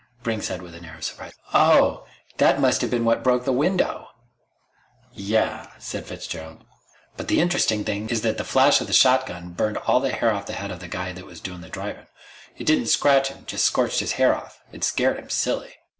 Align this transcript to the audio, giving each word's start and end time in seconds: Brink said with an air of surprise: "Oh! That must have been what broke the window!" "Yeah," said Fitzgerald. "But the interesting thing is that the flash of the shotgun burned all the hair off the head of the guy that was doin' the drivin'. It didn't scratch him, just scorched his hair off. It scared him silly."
Brink 0.23 0.41
said 0.41 0.63
with 0.63 0.73
an 0.73 0.83
air 0.83 0.95
of 0.97 1.03
surprise: 1.03 1.33
"Oh! 1.53 2.07
That 2.39 2.59
must 2.59 2.81
have 2.81 2.89
been 2.89 3.05
what 3.05 3.23
broke 3.23 3.45
the 3.45 3.53
window!" 3.53 4.07
"Yeah," 5.13 5.67
said 5.77 6.07
Fitzgerald. 6.07 6.63
"But 7.17 7.27
the 7.27 7.39
interesting 7.39 7.83
thing 7.83 8.09
is 8.09 8.21
that 8.21 8.39
the 8.39 8.43
flash 8.43 8.81
of 8.81 8.87
the 8.87 8.93
shotgun 8.93 9.51
burned 9.51 9.77
all 9.77 9.99
the 9.99 10.09
hair 10.11 10.33
off 10.33 10.47
the 10.47 10.53
head 10.53 10.71
of 10.71 10.79
the 10.79 10.87
guy 10.87 11.13
that 11.13 11.27
was 11.27 11.39
doin' 11.39 11.61
the 11.61 11.69
drivin'. 11.69 12.07
It 12.57 12.63
didn't 12.65 12.87
scratch 12.87 13.27
him, 13.27 13.45
just 13.45 13.63
scorched 13.63 13.99
his 13.99 14.13
hair 14.13 14.35
off. 14.35 14.59
It 14.71 14.83
scared 14.83 15.19
him 15.19 15.29
silly." 15.29 15.75